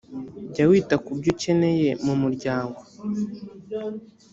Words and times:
jya 0.53 0.65
wita 0.69 0.95
ku 1.03 1.11
byo 1.19 1.29
ukeneye 1.33 1.89
mu 2.05 2.13
muryango 2.21 2.79